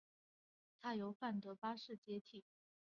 [0.81, 2.43] 他由德范八世接替。